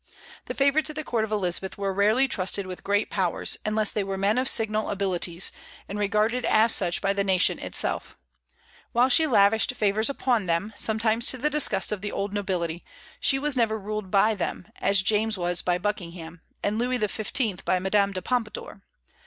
The 0.45 0.55
favorites 0.55 0.89
at 0.89 0.95
the 0.95 1.03
court 1.03 1.25
of 1.25 1.31
Elizabeth 1.31 1.77
were 1.77 1.93
rarely 1.93 2.27
trusted 2.27 2.65
with 2.65 2.83
great 2.83 3.11
powers 3.11 3.57
unless 3.63 3.91
they 3.91 4.03
were 4.03 4.17
men 4.17 4.39
of 4.39 4.47
signal 4.49 4.89
abilities, 4.89 5.51
and 5.87 5.99
regarded 5.99 6.43
as 6.43 6.73
such 6.73 7.01
by 7.03 7.13
the 7.13 7.23
nation 7.23 7.59
itself. 7.59 8.17
While 8.93 9.09
she 9.09 9.27
lavished 9.27 9.75
favors 9.75 10.09
upon 10.09 10.47
them, 10.47 10.73
sometimes 10.75 11.27
to 11.27 11.37
the 11.37 11.51
disgust 11.51 11.91
of 11.91 12.01
the 12.01 12.11
old 12.11 12.33
nobility, 12.33 12.83
she 13.19 13.37
was 13.37 13.55
never 13.55 13.77
ruled 13.77 14.09
by 14.09 14.33
them, 14.33 14.69
as 14.79 15.03
James 15.03 15.37
was 15.37 15.61
by 15.61 15.77
Buckingham, 15.77 16.41
and 16.63 16.79
Louis 16.79 16.97
XV. 16.97 17.63
by 17.63 17.77
Madame 17.77 18.11
de 18.11 18.23
Pompadour. 18.23 18.81